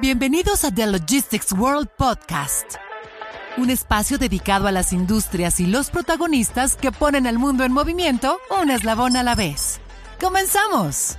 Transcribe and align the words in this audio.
Bienvenidos 0.00 0.64
a 0.64 0.74
The 0.74 0.86
Logistics 0.86 1.52
World 1.52 1.88
Podcast, 1.98 2.76
un 3.58 3.68
espacio 3.68 4.16
dedicado 4.16 4.66
a 4.66 4.72
las 4.72 4.94
industrias 4.94 5.60
y 5.60 5.66
los 5.66 5.90
protagonistas 5.90 6.74
que 6.74 6.90
ponen 6.90 7.26
al 7.26 7.38
mundo 7.38 7.64
en 7.64 7.72
movimiento 7.72 8.38
un 8.62 8.70
eslabón 8.70 9.16
a 9.16 9.22
la 9.22 9.34
vez. 9.34 9.78
¡Comenzamos! 10.18 11.18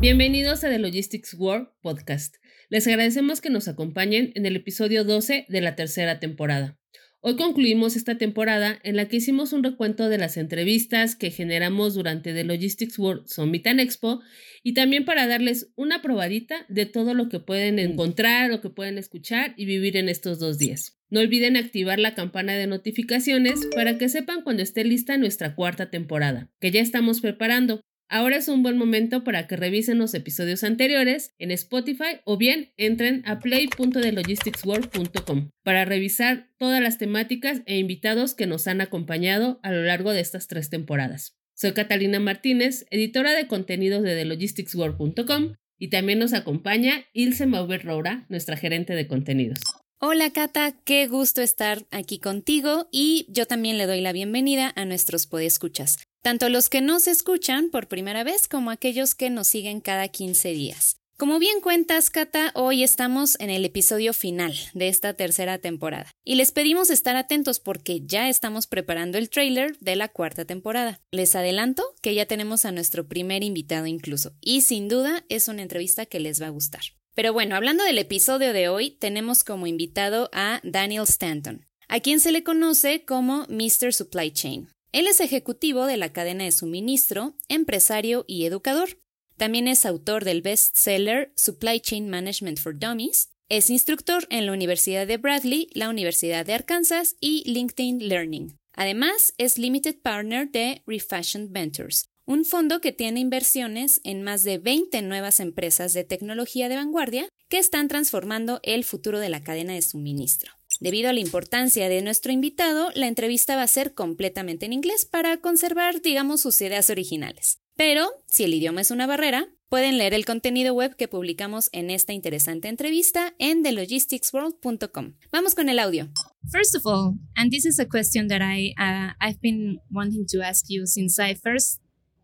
Bienvenidos 0.00 0.64
a 0.64 0.70
The 0.70 0.80
Logistics 0.80 1.34
World 1.34 1.68
Podcast. 1.80 2.34
Les 2.68 2.84
agradecemos 2.88 3.40
que 3.40 3.50
nos 3.50 3.68
acompañen 3.68 4.32
en 4.34 4.44
el 4.44 4.56
episodio 4.56 5.04
12 5.04 5.46
de 5.48 5.60
la 5.60 5.76
tercera 5.76 6.18
temporada. 6.18 6.76
Hoy 7.20 7.34
concluimos 7.34 7.96
esta 7.96 8.16
temporada 8.16 8.78
en 8.84 8.94
la 8.94 9.08
que 9.08 9.16
hicimos 9.16 9.52
un 9.52 9.64
recuento 9.64 10.08
de 10.08 10.18
las 10.18 10.36
entrevistas 10.36 11.16
que 11.16 11.32
generamos 11.32 11.94
durante 11.94 12.32
The 12.32 12.44
Logistics 12.44 12.96
World 12.96 13.26
Summit 13.26 13.66
and 13.66 13.80
Expo 13.80 14.20
y 14.62 14.74
también 14.74 15.04
para 15.04 15.26
darles 15.26 15.72
una 15.74 16.00
probadita 16.00 16.64
de 16.68 16.86
todo 16.86 17.14
lo 17.14 17.28
que 17.28 17.40
pueden 17.40 17.80
encontrar, 17.80 18.50
lo 18.50 18.60
que 18.60 18.70
pueden 18.70 18.98
escuchar 18.98 19.52
y 19.56 19.66
vivir 19.66 19.96
en 19.96 20.08
estos 20.08 20.38
dos 20.38 20.58
días. 20.58 20.96
No 21.10 21.18
olviden 21.18 21.56
activar 21.56 21.98
la 21.98 22.14
campana 22.14 22.54
de 22.54 22.68
notificaciones 22.68 23.66
para 23.74 23.98
que 23.98 24.08
sepan 24.08 24.42
cuando 24.42 24.62
esté 24.62 24.84
lista 24.84 25.16
nuestra 25.16 25.56
cuarta 25.56 25.90
temporada, 25.90 26.52
que 26.60 26.70
ya 26.70 26.80
estamos 26.80 27.20
preparando. 27.20 27.80
Ahora 28.10 28.38
es 28.38 28.48
un 28.48 28.62
buen 28.62 28.78
momento 28.78 29.22
para 29.22 29.46
que 29.46 29.56
revisen 29.56 29.98
los 29.98 30.14
episodios 30.14 30.64
anteriores 30.64 31.34
en 31.38 31.50
Spotify 31.50 32.22
o 32.24 32.38
bien 32.38 32.72
entren 32.78 33.22
a 33.26 33.38
play.thelogisticsworld.com 33.38 35.50
para 35.62 35.84
revisar 35.84 36.48
todas 36.56 36.80
las 36.80 36.96
temáticas 36.96 37.60
e 37.66 37.76
invitados 37.76 38.34
que 38.34 38.46
nos 38.46 38.66
han 38.66 38.80
acompañado 38.80 39.60
a 39.62 39.72
lo 39.72 39.82
largo 39.82 40.12
de 40.12 40.20
estas 40.20 40.48
tres 40.48 40.70
temporadas. 40.70 41.36
Soy 41.54 41.72
Catalina 41.72 42.18
Martínez, 42.18 42.86
editora 42.90 43.32
de 43.32 43.46
contenidos 43.46 44.02
de 44.02 44.16
thelogisticsworld.com 44.16 45.56
y 45.78 45.88
también 45.88 46.18
nos 46.18 46.32
acompaña 46.32 47.04
Ilse 47.12 47.44
Mauber 47.44 47.84
Roura, 47.84 48.24
nuestra 48.30 48.56
gerente 48.56 48.94
de 48.94 49.06
contenidos. 49.06 49.58
Hola 50.00 50.30
Cata, 50.30 50.74
qué 50.86 51.08
gusto 51.08 51.42
estar 51.42 51.84
aquí 51.90 52.20
contigo 52.20 52.88
y 52.90 53.26
yo 53.28 53.44
también 53.44 53.76
le 53.76 53.84
doy 53.84 54.00
la 54.00 54.12
bienvenida 54.12 54.72
a 54.76 54.86
nuestros 54.86 55.26
podescuchas 55.26 56.07
tanto 56.22 56.48
los 56.48 56.68
que 56.68 56.80
nos 56.80 57.06
escuchan 57.06 57.70
por 57.70 57.88
primera 57.88 58.24
vez 58.24 58.48
como 58.48 58.70
aquellos 58.70 59.14
que 59.14 59.30
nos 59.30 59.48
siguen 59.48 59.80
cada 59.80 60.08
15 60.08 60.50
días. 60.52 60.98
Como 61.18 61.40
bien 61.40 61.60
cuentas, 61.60 62.10
Cata, 62.10 62.52
hoy 62.54 62.84
estamos 62.84 63.40
en 63.40 63.50
el 63.50 63.64
episodio 63.64 64.14
final 64.14 64.54
de 64.72 64.86
esta 64.86 65.14
tercera 65.14 65.58
temporada 65.58 66.12
y 66.24 66.36
les 66.36 66.52
pedimos 66.52 66.90
estar 66.90 67.16
atentos 67.16 67.58
porque 67.58 68.02
ya 68.06 68.28
estamos 68.28 68.68
preparando 68.68 69.18
el 69.18 69.28
trailer 69.28 69.76
de 69.80 69.96
la 69.96 70.06
cuarta 70.06 70.44
temporada. 70.44 71.00
Les 71.10 71.34
adelanto 71.34 71.82
que 72.02 72.14
ya 72.14 72.26
tenemos 72.26 72.64
a 72.64 72.70
nuestro 72.70 73.08
primer 73.08 73.42
invitado 73.42 73.86
incluso 73.86 74.30
y 74.40 74.60
sin 74.60 74.86
duda 74.86 75.24
es 75.28 75.48
una 75.48 75.62
entrevista 75.62 76.06
que 76.06 76.20
les 76.20 76.40
va 76.40 76.46
a 76.46 76.50
gustar. 76.50 76.82
Pero 77.16 77.32
bueno, 77.32 77.56
hablando 77.56 77.82
del 77.82 77.98
episodio 77.98 78.52
de 78.52 78.68
hoy, 78.68 78.92
tenemos 78.92 79.42
como 79.42 79.66
invitado 79.66 80.30
a 80.32 80.60
Daniel 80.62 81.02
Stanton, 81.02 81.66
a 81.88 81.98
quien 81.98 82.20
se 82.20 82.30
le 82.30 82.44
conoce 82.44 83.04
como 83.04 83.44
Mr. 83.48 83.92
Supply 83.92 84.30
Chain. 84.30 84.68
Él 84.92 85.06
es 85.06 85.20
ejecutivo 85.20 85.84
de 85.84 85.98
la 85.98 86.12
cadena 86.12 86.44
de 86.44 86.52
suministro, 86.52 87.34
empresario 87.48 88.24
y 88.26 88.46
educador. 88.46 88.98
También 89.36 89.68
es 89.68 89.84
autor 89.84 90.24
del 90.24 90.40
bestseller 90.40 91.32
Supply 91.36 91.78
Chain 91.80 92.08
Management 92.08 92.58
for 92.58 92.78
Dummies. 92.78 93.28
Es 93.50 93.68
instructor 93.68 94.26
en 94.30 94.46
la 94.46 94.52
Universidad 94.52 95.06
de 95.06 95.18
Bradley, 95.18 95.68
la 95.74 95.90
Universidad 95.90 96.46
de 96.46 96.54
Arkansas 96.54 97.16
y 97.20 97.44
LinkedIn 97.50 98.08
Learning. 98.08 98.56
Además, 98.74 99.34
es 99.38 99.58
Limited 99.58 100.00
Partner 100.00 100.50
de 100.50 100.82
Refashion 100.86 101.52
Ventures, 101.52 102.06
un 102.24 102.44
fondo 102.44 102.80
que 102.80 102.92
tiene 102.92 103.20
inversiones 103.20 104.00
en 104.04 104.22
más 104.22 104.42
de 104.42 104.58
20 104.58 105.02
nuevas 105.02 105.40
empresas 105.40 105.92
de 105.92 106.04
tecnología 106.04 106.68
de 106.68 106.76
vanguardia 106.76 107.28
que 107.48 107.58
están 107.58 107.88
transformando 107.88 108.60
el 108.62 108.84
futuro 108.84 109.18
de 109.18 109.28
la 109.28 109.42
cadena 109.42 109.74
de 109.74 109.82
suministro. 109.82 110.57
Debido 110.80 111.08
a 111.08 111.12
la 111.12 111.20
importancia 111.20 111.88
de 111.88 112.02
nuestro 112.02 112.32
invitado, 112.32 112.90
la 112.94 113.08
entrevista 113.08 113.56
va 113.56 113.62
a 113.62 113.68
ser 113.68 113.94
completamente 113.94 114.66
en 114.66 114.72
inglés 114.72 115.04
para 115.04 115.38
conservar, 115.38 116.00
digamos, 116.02 116.40
sus 116.42 116.60
ideas 116.60 116.88
originales. 116.88 117.58
Pero, 117.76 118.10
si 118.26 118.44
el 118.44 118.54
idioma 118.54 118.80
es 118.80 118.92
una 118.92 119.06
barrera, 119.06 119.48
pueden 119.68 119.98
leer 119.98 120.14
el 120.14 120.24
contenido 120.24 120.74
web 120.74 120.96
que 120.96 121.08
publicamos 121.08 121.68
en 121.72 121.90
esta 121.90 122.12
interesante 122.12 122.68
entrevista 122.68 123.34
en 123.38 123.62
thelogisticsworld.com. 123.62 125.14
Vamos 125.32 125.54
con 125.54 125.68
el 125.68 125.78
audio. 125.78 126.08
First 126.50 126.76
of 126.76 126.86
all, 126.86 127.18
and 127.36 127.50
this 127.50 127.66
is 127.66 127.78
a 127.78 127.86
question 127.86 128.28
that 128.28 128.40
I 128.40 128.72
uh, 128.78 129.12
I've 129.20 129.40
been 129.40 129.80
wanting 129.90 130.26
to 130.32 130.42
ask 130.42 130.66
you 130.68 130.86
since 130.86 131.20
I 131.20 131.34
first 131.34 131.80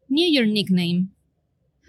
knew 0.09 0.27
your 0.27 0.47
nickname. 0.47 1.11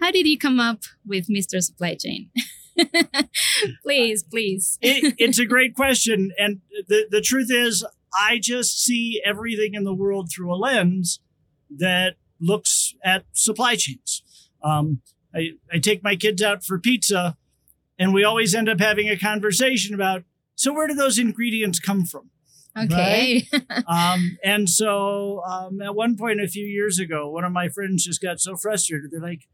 How 0.00 0.10
did 0.10 0.26
you 0.26 0.36
come 0.36 0.60
up 0.60 0.80
with 1.04 1.28
Mr. 1.28 1.62
Supply 1.62 1.96
Chain? 1.96 2.30
please, 3.82 4.22
please. 4.22 4.78
it, 4.82 5.14
it's 5.18 5.38
a 5.38 5.46
great 5.46 5.74
question. 5.74 6.32
And 6.38 6.60
the, 6.88 7.06
the 7.10 7.20
truth 7.20 7.50
is, 7.50 7.84
I 8.14 8.38
just 8.38 8.82
see 8.82 9.20
everything 9.24 9.74
in 9.74 9.84
the 9.84 9.94
world 9.94 10.30
through 10.34 10.52
a 10.52 10.56
lens 10.56 11.20
that 11.70 12.14
looks 12.40 12.94
at 13.04 13.24
supply 13.32 13.76
chains. 13.76 14.22
Um, 14.62 15.00
I, 15.34 15.50
I 15.72 15.78
take 15.78 16.02
my 16.02 16.16
kids 16.16 16.42
out 16.42 16.64
for 16.64 16.78
pizza, 16.78 17.36
and 17.98 18.14
we 18.14 18.24
always 18.24 18.54
end 18.54 18.68
up 18.68 18.80
having 18.80 19.08
a 19.08 19.18
conversation 19.18 19.94
about 19.94 20.24
so 20.54 20.72
where 20.72 20.86
do 20.86 20.94
those 20.94 21.18
ingredients 21.18 21.78
come 21.78 22.06
from? 22.06 22.30
Okay. 22.76 23.46
Right? 23.52 23.84
um, 23.86 24.38
and 24.42 24.68
so 24.68 25.42
um, 25.46 25.80
at 25.82 25.94
one 25.94 26.16
point 26.16 26.40
a 26.40 26.48
few 26.48 26.66
years 26.66 26.98
ago, 26.98 27.28
one 27.30 27.44
of 27.44 27.52
my 27.52 27.68
friends 27.68 28.04
just 28.04 28.22
got 28.22 28.40
so 28.40 28.56
frustrated. 28.56 29.10
They're 29.10 29.20
like, 29.20 29.46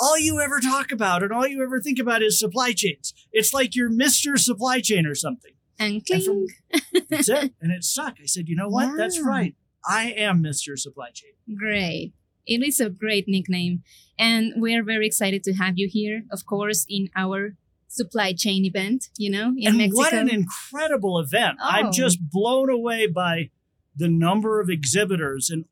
all 0.00 0.18
you 0.18 0.40
ever 0.40 0.60
talk 0.60 0.92
about 0.92 1.22
and 1.22 1.32
all 1.32 1.46
you 1.46 1.62
ever 1.62 1.80
think 1.80 1.98
about 1.98 2.22
is 2.22 2.38
supply 2.38 2.72
chains. 2.72 3.12
It's 3.32 3.52
like 3.52 3.74
you're 3.74 3.90
Mr. 3.90 4.38
Supply 4.38 4.80
Chain 4.80 5.06
or 5.06 5.14
something. 5.14 5.52
And. 5.78 6.02
And 6.10 6.22
from, 6.24 6.46
that's 7.10 7.28
it. 7.28 7.54
And 7.60 7.72
it 7.72 7.84
stuck. 7.84 8.16
I 8.22 8.26
said, 8.26 8.48
you 8.48 8.56
know 8.56 8.68
what? 8.68 8.96
That's 8.96 9.20
right. 9.20 9.54
I 9.84 10.12
am 10.12 10.42
Mr. 10.42 10.78
Supply 10.78 11.10
Chain. 11.12 11.32
Great. 11.56 12.12
It 12.46 12.66
is 12.66 12.80
a 12.80 12.88
great 12.88 13.26
nickname. 13.28 13.82
And 14.18 14.54
we're 14.56 14.82
very 14.82 15.06
excited 15.06 15.44
to 15.44 15.52
have 15.54 15.74
you 15.76 15.88
here, 15.90 16.22
of 16.32 16.46
course, 16.46 16.86
in 16.88 17.08
our 17.14 17.56
supply 17.88 18.32
chain 18.32 18.64
event, 18.64 19.08
you 19.16 19.30
know, 19.30 19.52
in 19.56 19.68
and 19.68 19.78
Mexico. 19.78 19.98
what 19.98 20.12
an 20.12 20.28
incredible 20.28 21.18
event. 21.18 21.58
Oh. 21.60 21.68
I'm 21.68 21.92
just 21.92 22.18
blown 22.30 22.70
away 22.70 23.06
by 23.06 23.50
the 23.96 24.08
number 24.08 24.60
of 24.60 24.70
exhibitors 24.70 25.50
and 25.50 25.64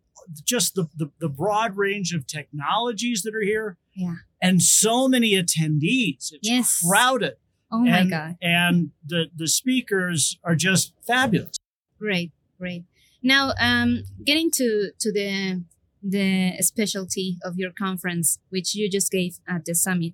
just 0.45 0.75
the, 0.75 0.89
the, 0.97 1.11
the 1.21 1.29
broad 1.29 1.77
range 1.77 2.13
of 2.13 2.27
technologies 2.27 3.23
that 3.23 3.35
are 3.35 3.43
here. 3.43 3.79
Yeah. 3.97 4.17
And 4.43 4.63
so 4.63 5.09
many 5.09 5.33
attendees. 5.33 6.31
It's 6.33 6.41
Yes. 6.43 6.83
crowded. 6.87 7.37
oh 7.73 7.79
my 7.79 7.99
and, 7.99 8.11
God. 8.11 8.37
And 8.41 8.91
the, 9.05 9.27
the 9.35 9.49
speakers 9.49 10.39
are 10.45 10.55
just 10.55 10.93
fabulous. 11.07 11.57
Great, 11.99 12.31
great. 12.59 12.85
Now, 13.23 13.55
um, 13.59 14.05
getting 14.25 14.51
to 14.53 14.91
to 15.01 15.13
the 15.13 15.65
the 16.03 16.53
specialty 16.61 17.39
of 17.43 17.57
your 17.57 17.73
conference, 17.73 18.39
which 18.51 18.77
you 18.77 18.89
just 18.89 19.11
gave 19.11 19.39
at 19.49 19.65
the 19.65 19.75
summit. 19.75 20.13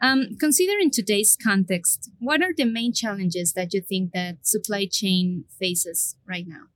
Um, 0.00 0.36
considering 0.38 0.90
today's 0.90 1.36
context, 1.36 2.08
what 2.20 2.40
are 2.40 2.54
the 2.56 2.64
main 2.64 2.92
challenges 2.94 3.52
that 3.54 3.74
you 3.74 3.82
think 3.82 4.12
that 4.12 4.46
supply 4.46 4.86
chain 4.90 5.44
faces 5.58 6.16
right 6.26 6.46
now? 6.46 6.68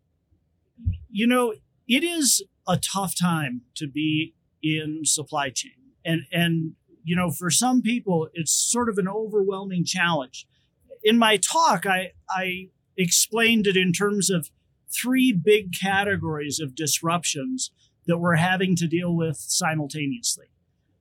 You 1.08 1.26
know, 1.26 1.54
it 1.88 2.02
is 2.02 2.42
a 2.66 2.76
tough 2.76 3.14
time 3.18 3.62
to 3.76 3.86
be 3.86 4.34
in 4.62 5.02
supply 5.04 5.50
chain. 5.50 5.81
And 6.04 6.22
and 6.32 6.72
you 7.04 7.16
know, 7.16 7.30
for 7.30 7.50
some 7.50 7.82
people 7.82 8.28
it's 8.34 8.52
sort 8.52 8.88
of 8.88 8.98
an 8.98 9.08
overwhelming 9.08 9.84
challenge. 9.84 10.46
In 11.02 11.18
my 11.18 11.36
talk, 11.36 11.86
I 11.86 12.12
I 12.30 12.68
explained 12.96 13.66
it 13.66 13.76
in 13.76 13.92
terms 13.92 14.30
of 14.30 14.50
three 14.92 15.32
big 15.32 15.72
categories 15.72 16.60
of 16.60 16.74
disruptions 16.74 17.70
that 18.06 18.18
we're 18.18 18.36
having 18.36 18.76
to 18.76 18.86
deal 18.86 19.14
with 19.16 19.36
simultaneously. 19.36 20.46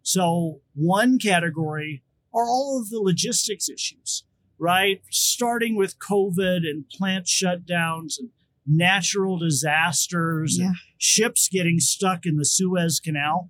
So, 0.04 0.62
one 0.74 1.20
category 1.20 2.04
are 2.34 2.46
all 2.46 2.80
of 2.82 2.90
the 2.90 3.00
logistics 3.00 3.70
issues, 3.70 4.24
right? 4.58 5.02
Starting 5.12 5.76
with 5.76 6.00
COVID 6.00 6.68
and 6.68 6.90
plant 6.90 7.26
shutdowns 7.26 8.20
and 8.20 8.30
natural 8.66 9.38
disasters 9.38 10.58
and 10.58 10.76
ships 10.98 11.50
getting 11.52 11.80
stuck 11.80 12.26
in 12.26 12.38
the 12.38 12.46
Suez 12.46 13.00
Canal. 13.00 13.50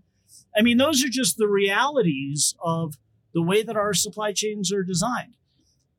I 0.56 0.62
mean, 0.62 0.78
those 0.78 1.04
are 1.04 1.10
just 1.10 1.38
the 1.38 1.48
realities 1.48 2.56
of 2.64 2.96
the 3.34 3.42
way 3.42 3.64
that 3.64 3.78
our 3.78 3.94
supply 3.94 4.34
chains 4.34 4.72
are 4.72 4.84
designed. 4.84 5.36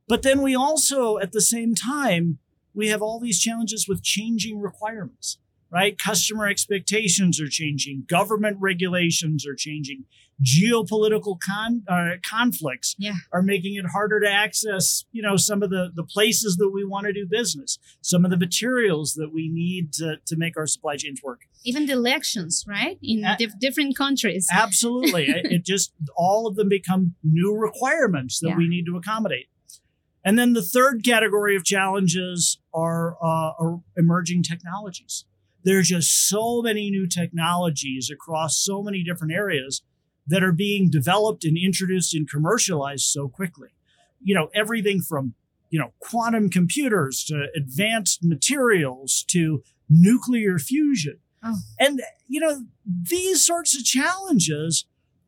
But 0.09 0.23
then 0.23 0.43
we 0.43 0.55
also, 0.55 1.19
at 1.19 1.33
the 1.33 1.41
same 1.41 1.75
time, 1.75 2.39
we 2.75 2.89
have 2.89 3.03
all 3.03 3.21
these 3.21 3.41
challenges 3.41 3.87
with 3.89 4.03
changing 4.03 4.61
requirements, 4.61 5.39
right? 5.71 5.99
Customer 5.99 6.47
expectations 6.47 7.41
are 7.41 7.49
changing, 7.49 8.05
government 8.09 8.59
regulations 8.61 9.47
are 9.47 9.55
changing, 9.55 10.05
geopolitical 10.43 11.39
con- 11.41 11.83
uh, 11.89 12.17
conflicts 12.29 12.95
Yeah. 12.99 13.15
are 13.33 13.43
making 13.43 13.77
it 13.77 13.87
harder 13.93 14.21
to 14.21 14.29
access, 14.31 15.05
you 15.13 15.23
know, 15.23 15.37
some 15.37 15.63
of 15.63 15.71
the, 15.71 15.91
the 15.95 16.03
places 16.05 16.57
that 16.57 16.71
we 16.71 16.85
want 16.85 17.07
to 17.07 17.13
do 17.13 17.27
business, 17.31 17.79
some 18.01 18.25
of 18.25 18.31
the 18.31 18.37
materials 18.37 19.15
that 19.15 19.31
we 19.33 19.49
need 19.49 19.93
to, 19.95 20.17
to 20.27 20.37
make 20.37 20.57
our 20.57 20.67
supply 20.67 20.97
chains 20.97 21.21
work. 21.23 21.43
Even 21.65 21.87
the 21.87 21.93
elections, 21.93 22.65
right? 22.67 22.99
In 23.03 23.25
dif- 23.39 23.59
different 23.59 23.97
countries. 23.97 24.49
Absolutely. 24.53 25.25
it, 25.29 25.53
it 25.53 25.65
just, 25.65 25.93
all 26.17 26.47
of 26.47 26.57
them 26.57 26.69
become 26.69 27.15
new 27.23 27.55
requirements 27.57 28.41
that 28.41 28.51
Yeah. 28.51 28.57
we 28.57 28.69
need 28.69 28.85
to 28.87 28.97
accommodate. 28.97 29.47
And 30.25 30.39
then 30.39 30.53
the 30.53 30.63
third 30.63 31.05
category 31.05 31.57
of 31.57 31.65
challenges 31.65 32.59
are, 32.73 33.17
uh, 33.23 33.53
are 33.59 33.81
emerging 33.97 34.45
technologies. 34.45 35.25
There's 35.65 35.89
just 35.89 36.29
so 36.29 36.61
many 36.63 36.91
new 36.91 37.07
technologies 37.09 38.11
across 38.11 38.59
so 38.59 38.83
many 38.83 39.03
different 39.05 39.33
areas 39.33 39.83
that 40.27 40.43
are 40.43 40.53
being 40.53 40.89
developed 40.91 41.45
and 41.45 41.57
introduced 41.59 42.15
and 42.15 42.29
commercialized 42.29 43.05
so 43.05 43.29
quickly. 43.29 43.69
You 44.23 44.35
know, 44.35 44.49
everything 44.55 45.01
from, 45.01 45.35
you 45.71 45.79
know, 45.81 45.93
quantum 46.01 46.49
computers 46.49 47.25
to 47.25 47.47
advanced 47.57 48.21
materials 48.23 49.25
to 49.29 49.63
nuclear 49.89 50.59
fusion. 50.59 51.19
Oh. 51.45 51.57
And, 51.81 52.01
you 52.29 52.41
know, 52.41 52.65
these 52.87 53.45
sorts 53.45 53.77
of 53.77 53.85
challenges 53.85 54.87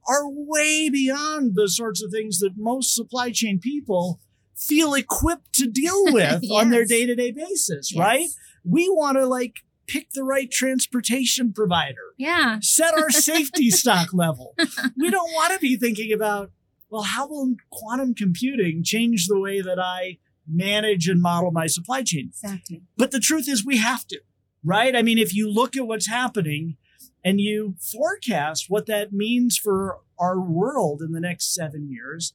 are 0.09 0.29
way 0.29 0.89
beyond 0.91 1.55
the 1.57 1.69
sorts 1.69 2.03
of 2.03 2.11
things 2.13 2.39
that 2.39 2.53
most 2.57 2.95
supply 2.95 3.31
chain 3.33 3.59
people 3.59 4.21
feel 4.55 4.95
equipped 4.95 5.53
to 5.55 5.67
deal 5.67 6.05
with 6.13 6.45
on 6.53 6.71
their 6.71 6.85
day 6.85 7.05
to 7.07 7.15
day 7.17 7.33
basis, 7.33 7.91
Yes. 7.93 7.99
right? 7.99 8.29
We 8.65 8.89
want 8.89 9.17
to 9.19 9.27
like 9.27 9.57
pick 9.87 10.11
the 10.11 10.23
right 10.25 10.51
transportation 10.51 11.53
provider, 11.53 12.15
Yeah. 12.19 12.59
set 12.61 12.95
our 12.95 13.11
safety 13.11 13.71
stock 13.81 14.13
level. 14.13 14.55
We 14.97 15.11
don't 15.11 15.33
want 15.33 15.53
to 15.55 15.59
be 15.59 15.77
thinking 15.77 16.13
about, 16.13 16.51
well, 16.91 17.03
how 17.03 17.27
will 17.29 17.55
quantum 17.71 18.15
computing 18.15 18.83
change 18.85 19.27
the 19.27 19.39
way 19.39 19.61
that 19.61 19.79
I 19.79 20.19
manage 20.47 21.09
and 21.09 21.21
model 21.21 21.51
my 21.51 21.67
supply 21.67 22.03
chain? 22.03 22.29
Exactly. 22.29 22.83
But 22.97 23.11
the 23.11 23.21
truth 23.21 23.49
is, 23.49 23.65
we 23.65 23.79
have 23.79 24.07
to, 24.09 24.21
right? 24.63 24.95
I 24.95 25.03
mean, 25.03 25.19
if 25.19 25.35
you 25.35 25.51
look 25.51 25.77
at 25.77 25.87
what's 25.87 26.09
happening 26.09 26.77
and 27.25 27.41
you 27.41 27.75
forecast 27.81 28.67
what 28.69 28.87
that 28.87 29.13
means 29.13 29.57
for 29.57 29.99
our 30.19 30.39
world 30.41 31.01
in 31.03 31.13
the 31.13 31.21
next 31.21 31.55
seven 31.55 31.89
years, 31.91 32.35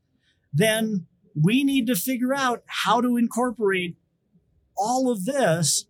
then 0.51 1.06
we 1.40 1.63
need 1.63 1.86
to 1.88 1.96
figure 1.96 2.34
out 2.34 2.63
how 2.66 3.00
to 3.00 3.16
incorporate 3.16 3.96
all 4.75 5.12
of 5.12 5.25
this 5.25 5.86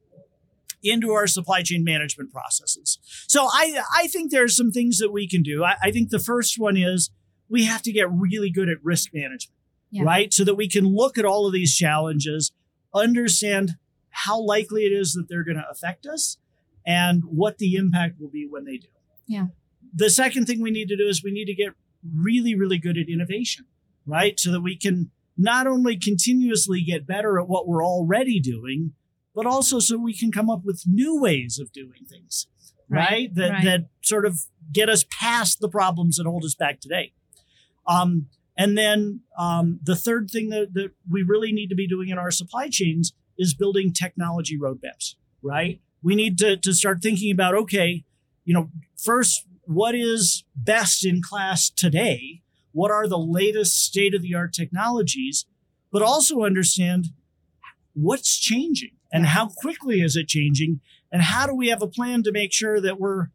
into 0.84 1.12
our 1.12 1.28
supply 1.28 1.62
chain 1.62 1.84
management 1.84 2.32
processes. 2.32 3.00
So 3.28 3.46
I, 3.52 3.82
I 3.96 4.08
think 4.08 4.32
there's 4.32 4.56
some 4.56 4.72
things 4.72 4.98
that 5.00 5.12
we 5.12 5.28
can 5.28 5.44
do. 5.44 5.64
I, 5.64 5.76
I 5.84 5.92
think 5.92 6.10
the 6.10 6.20
first 6.20 6.58
one 6.58 6.78
is 6.78 7.10
we 7.50 7.66
have 7.66 7.82
to 7.84 7.92
get 7.92 8.08
really 8.12 8.50
good 8.50 8.70
at 8.70 8.78
risk 8.84 9.10
management, 9.14 9.58
Yeah. 9.92 10.04
right? 10.04 10.34
So 10.34 10.44
that 10.46 10.56
we 10.56 10.70
can 10.70 10.86
look 10.86 11.18
at 11.18 11.26
all 11.26 11.48
of 11.48 11.54
these 11.54 11.76
challenges, 11.76 12.52
understand 12.94 13.72
how 14.10 14.42
likely 14.42 14.84
it 14.86 14.92
is 14.92 15.14
that 15.14 15.28
they're 15.30 15.44
going 15.44 15.58
to 15.58 15.70
affect 15.70 16.06
us 16.06 16.38
and 16.86 17.24
what 17.26 17.58
the 17.58 17.76
impact 17.76 18.20
will 18.20 18.30
be 18.30 18.48
when 18.50 18.66
they 18.66 18.78
do. 18.78 18.88
Yeah. 19.28 19.48
The 19.94 20.10
second 20.10 20.46
thing 20.46 20.62
we 20.62 20.72
need 20.72 20.88
to 20.90 20.98
do 20.98 21.08
is 21.08 21.24
we 21.24 21.32
need 21.32 21.46
to 21.46 21.54
get 21.54 21.74
really, 22.16 22.56
really 22.56 22.78
good 22.78 22.98
at 22.98 23.10
innovation, 23.10 23.66
right? 24.06 24.40
So 24.40 24.52
that 24.52 24.62
we 24.62 24.76
can 24.78 25.12
not 25.38 25.68
only 25.68 25.98
continuously 25.98 26.82
get 26.82 27.08
better 27.08 27.40
at 27.40 27.48
what 27.48 27.68
we're 27.68 27.86
already 27.86 28.40
doing, 28.40 28.94
but 29.36 29.46
also 29.46 29.80
so 29.80 29.98
we 29.98 30.14
can 30.14 30.32
come 30.32 30.50
up 30.50 30.62
with 30.64 30.84
new 30.86 31.20
ways 31.20 31.60
of 31.60 31.72
doing 31.72 32.06
things, 32.10 32.48
right? 32.90 33.10
Right, 33.10 33.36
That 33.36 33.52
right. 33.52 33.64
that 33.64 33.86
sort 34.02 34.26
of 34.26 34.40
get 34.72 34.90
us 34.90 35.06
past 35.10 35.60
the 35.60 35.70
problems 35.70 36.18
that 36.18 36.26
hold 36.26 36.44
us 36.44 36.56
back 36.56 36.80
today. 36.80 37.14
Um, 37.88 38.28
and 38.58 38.78
then 38.78 39.22
um, 39.38 39.80
the 39.84 39.96
third 39.96 40.30
thing 40.30 40.50
that, 40.50 40.74
that 40.74 40.92
we 41.10 41.24
really 41.24 41.52
need 41.52 41.68
to 41.68 41.76
be 41.76 41.88
doing 41.88 42.10
in 42.10 42.18
our 42.18 42.30
supply 42.30 42.68
chains 42.70 43.14
is 43.38 43.54
building 43.54 43.94
technology 43.94 44.60
roadmaps, 44.60 45.16
right? 45.42 45.82
We 46.04 46.16
need 46.16 46.38
to, 46.40 46.58
to 46.58 46.74
start 46.74 47.02
thinking 47.02 47.32
about, 47.32 47.56
okay, 47.56 48.04
you 48.44 48.54
know, 48.54 48.70
first, 48.98 49.46
what 49.64 49.96
is 49.96 50.44
best 50.56 51.06
in 51.06 51.22
class 51.22 51.70
today? 51.70 52.42
What 52.74 52.92
are 52.92 53.08
the 53.08 53.18
latest 53.18 53.82
state 53.84 54.14
of 54.14 54.22
the 54.22 54.36
art 54.36 54.54
technologies? 54.54 55.46
But 55.92 56.02
also 56.02 56.44
understand 56.44 57.08
what's 57.94 58.38
changing 58.38 58.99
and 59.12 59.26
how 59.26 59.48
quickly 59.48 60.02
is 60.02 60.16
it 60.16 60.28
changing? 60.28 60.82
And 61.12 61.22
how 61.22 61.48
do 61.48 61.56
we 61.56 61.70
have 61.70 61.82
a 61.82 61.88
plan 61.88 62.24
to 62.24 62.32
make 62.32 62.54
sure 62.54 62.80
that 62.80 63.00
we're 63.00 63.28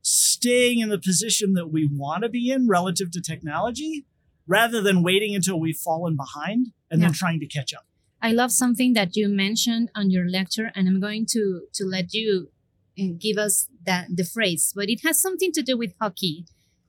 staying 0.00 0.80
in 0.80 0.88
the 0.88 0.98
position 0.98 1.54
that 1.54 1.68
we 1.68 1.88
want 1.90 2.22
to 2.22 2.28
be 2.28 2.50
in 2.50 2.68
relative 2.68 3.10
to 3.12 3.20
technology 3.20 4.06
rather 4.46 4.80
than 4.80 5.02
waiting 5.02 5.34
until 5.34 5.60
we've 5.60 5.76
fallen 5.76 6.16
behind 6.16 6.68
and 6.90 7.02
then 7.02 7.12
trying 7.12 7.40
to 7.40 7.46
catch 7.46 7.72
up? 7.72 7.84
I 8.20 8.32
love 8.32 8.52
something 8.52 8.92
that 8.92 9.16
you 9.16 9.28
mentioned 9.28 9.90
on 9.94 10.10
your 10.10 10.28
lecture, 10.28 10.70
and 10.74 10.88
I'm 10.88 11.00
going 11.00 11.26
to 11.30 11.62
to 11.72 11.84
let 11.84 12.14
you 12.14 12.50
uh, 12.98 13.06
give 13.18 13.36
us 13.36 13.68
that 13.84 14.06
the 14.14 14.24
phrase, 14.24 14.72
but 14.74 14.88
it 14.88 15.00
has 15.04 15.20
something 15.20 15.50
to 15.52 15.62
do 15.62 15.76
with 15.76 15.94
hockey 16.00 16.46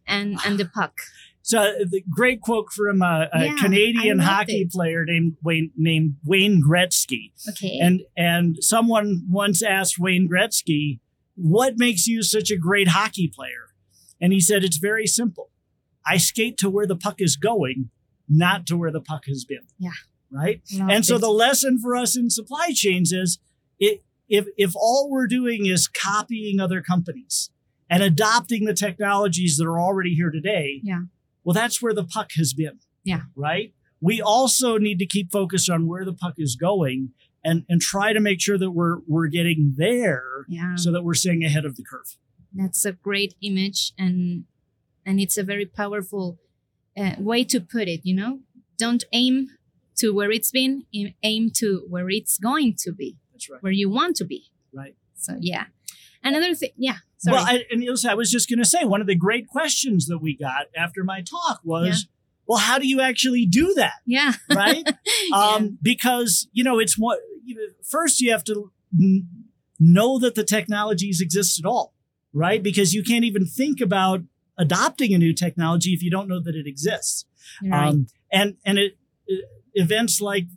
and 0.08 0.38
and 0.46 0.60
the 0.60 0.66
puck. 0.66 0.94
So 1.42 1.74
the 1.90 2.02
great 2.10 2.40
quote 2.40 2.72
from 2.72 3.02
a, 3.02 3.30
a 3.34 3.46
Yeah, 3.48 3.56
Canadian 3.60 4.20
hockey 4.20 4.62
it. 4.62 4.72
player 4.72 5.04
named 5.06 5.36
Wayne 5.44 5.72
named 5.76 6.16
Wayne 6.24 6.64
Gretzky. 6.66 7.32
Okay. 7.50 7.78
And 7.82 8.02
and 8.16 8.58
someone 8.62 9.26
once 9.30 9.62
asked 9.62 10.00
Wayne 10.00 10.30
Gretzky, 10.30 11.00
"What 11.36 11.78
makes 11.78 12.08
you 12.08 12.24
such 12.24 12.50
a 12.50 12.58
great 12.58 12.90
hockey 12.90 13.28
player?" 13.28 13.74
And 14.22 14.32
he 14.32 14.40
said, 14.40 14.64
"It's 14.64 14.78
very 14.78 15.06
simple. 15.06 15.52
I 16.08 16.18
skate 16.18 16.58
to 16.60 16.70
where 16.70 16.88
the 16.88 16.96
puck 16.96 17.16
is 17.20 17.36
going, 17.36 17.90
not 18.30 18.66
to 18.68 18.78
where 18.78 18.92
the 18.92 19.02
puck 19.02 19.26
has 19.28 19.44
been." 19.44 19.68
Yeah. 19.78 19.92
Right? 20.32 20.62
Love 20.74 20.90
and 20.90 21.06
so 21.06 21.16
it. 21.16 21.20
the 21.20 21.30
lesson 21.30 21.78
for 21.78 21.96
us 21.96 22.18
in 22.18 22.30
supply 22.30 22.72
chains 22.74 23.12
is 23.12 23.40
it 23.80 24.02
if 24.30 24.46
if 24.58 24.74
all 24.76 25.10
we're 25.12 25.28
doing 25.28 25.66
is 25.66 25.88
copying 25.88 26.60
other 26.60 26.82
companies 26.82 27.52
and 27.94 28.04
adopting 28.04 28.66
the 28.66 28.74
technologies 28.74 29.58
that 29.58 29.66
are 29.66 29.80
already 29.80 30.14
here 30.16 30.32
today, 30.32 30.82
Yeah. 30.84 31.02
well, 31.44 31.54
that's 31.54 31.82
where 31.82 31.94
the 31.94 32.04
puck 32.16 32.32
has 32.42 32.54
been. 32.54 32.80
Yeah. 33.04 33.22
Right? 33.36 33.74
We 34.02 34.22
also 34.22 34.78
need 34.78 35.00
to 35.00 35.06
keep 35.06 35.32
focused 35.32 35.70
on 35.70 35.88
where 35.88 36.04
the 36.06 36.14
puck 36.24 36.36
is 36.38 36.56
going 36.56 37.12
and 37.46 37.64
and 37.70 37.80
try 37.82 38.14
to 38.14 38.20
make 38.20 38.40
sure 38.42 38.58
that 38.58 38.72
we're 38.72 38.98
we're 39.08 39.28
getting 39.40 39.74
there 39.78 40.24
yeah, 40.48 40.76
so 40.76 40.92
that 40.94 41.04
we're 41.06 41.14
staying 41.14 41.44
ahead 41.44 41.66
of 41.66 41.76
the 41.78 41.84
curve. 41.92 42.10
that's 42.62 42.86
a 42.86 42.92
great 43.10 43.34
image, 43.42 43.92
and 43.98 44.46
and 45.06 45.20
it's 45.20 45.38
a 45.38 45.44
very 45.44 45.66
powerful 45.66 46.26
uh, 47.02 47.16
way 47.20 47.44
to 47.54 47.60
put 47.76 47.88
it. 47.88 48.02
You 48.04 48.16
know, 48.16 48.40
don't 48.78 49.04
aim 49.12 49.36
to 49.98 50.14
where 50.18 50.32
it's 50.32 50.52
been, 50.52 50.74
aim- 50.94 51.14
aim 51.32 51.52
to 51.62 51.86
where 51.94 52.10
it's 52.10 52.38
going 52.38 52.76
to 52.84 52.92
be, 52.92 53.18
That's 53.32 53.50
right. 53.50 53.62
where 53.64 53.72
you 53.82 53.90
want 53.90 54.16
to 54.18 54.26
be. 54.26 54.42
Right. 54.74 54.96
So 55.16 55.32
yeah, 55.40 55.66
another 56.24 56.56
thing. 56.56 56.72
Yeah. 56.78 57.00
Sorry. 57.24 57.38
Well, 57.38 57.46
I, 57.46 57.64
and 57.72 57.84
I 58.10 58.14
was 58.16 58.30
just 58.30 58.50
going 58.50 58.60
to 58.60 58.66
say 58.66 58.84
one 58.84 59.00
of 59.00 59.08
the 59.08 59.16
great 59.16 59.48
questions 59.48 60.08
that 60.08 60.18
we 60.18 60.36
got 60.36 60.66
after 60.76 61.06
my 61.06 61.22
talk 61.22 61.62
was, 61.64 62.08
well, 62.46 62.60
how 62.60 62.78
do 62.80 62.86
you 62.86 63.00
actually 63.00 63.46
do 63.46 63.74
that? 63.76 63.94
yeah. 64.06 64.34
Right? 64.54 64.84
Yeah. 65.30 65.38
um, 65.38 65.78
because 65.82 66.50
you 66.52 66.66
know 66.66 66.80
it's 66.80 66.98
what 66.98 67.20
you 67.46 67.56
know, 67.56 67.62
first 67.82 68.20
you 68.20 68.32
have 68.32 68.44
to 68.46 68.72
know 69.80 70.20
that 70.20 70.36
the 70.36 70.44
technologies 70.44 71.22
exist 71.22 71.60
at 71.60 71.66
all 71.66 71.94
right 72.34 72.62
because 72.62 72.94
you 72.94 73.04
can't 73.04 73.24
even 73.24 73.46
think 73.46 73.80
about 73.80 74.22
adopting 74.58 75.14
a 75.14 75.18
new 75.18 75.34
technology 75.34 75.92
if 75.92 76.04
you 76.04 76.12
don't 76.12 76.28
know 76.28 76.42
that 76.42 76.56
it 76.56 76.68
exists 76.68 77.26
right. 77.64 77.88
um, 77.88 78.08
and 78.34 78.58
and 78.66 78.78
it, 78.78 78.98
it- 79.28 79.46
events 79.76 80.20
like 80.20 80.48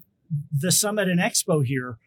the 0.52 0.72
summit 0.72 1.08
and 1.08 1.20
expo 1.20 1.64
here 1.64 1.98